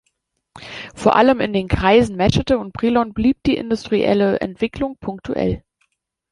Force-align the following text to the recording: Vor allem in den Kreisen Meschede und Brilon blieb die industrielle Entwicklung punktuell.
Vor 0.95 1.15
allem 1.15 1.39
in 1.41 1.53
den 1.53 1.67
Kreisen 1.67 2.15
Meschede 2.15 2.57
und 2.57 2.73
Brilon 2.73 3.13
blieb 3.13 3.43
die 3.43 3.55
industrielle 3.55 4.39
Entwicklung 4.39 4.97
punktuell. 4.97 5.63